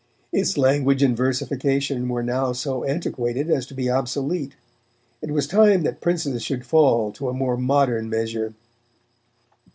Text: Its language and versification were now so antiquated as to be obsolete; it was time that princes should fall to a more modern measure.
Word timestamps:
Its 0.31 0.57
language 0.57 1.03
and 1.03 1.15
versification 1.15 2.09
were 2.09 2.23
now 2.23 2.51
so 2.53 2.83
antiquated 2.83 3.51
as 3.51 3.67
to 3.67 3.75
be 3.75 3.87
obsolete; 3.87 4.53
it 5.21 5.29
was 5.29 5.45
time 5.45 5.83
that 5.83 6.01
princes 6.01 6.41
should 6.41 6.65
fall 6.65 7.11
to 7.11 7.29
a 7.29 7.33
more 7.35 7.55
modern 7.55 8.09
measure. 8.09 8.55